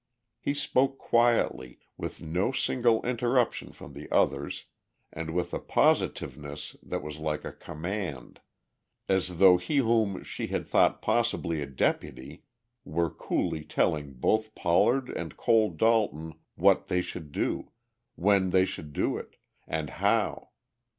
[0.39, 4.65] He spoke quietly, with no single interruption from the others
[5.13, 8.41] and with a positiveness that was like a command,
[9.07, 12.41] as though he whom she had thought possibly a deputy
[12.83, 17.71] were coolly telling both Pollard and Cole Dalton what they should do,
[18.15, 19.35] when they should do it
[19.67, 20.49] and how.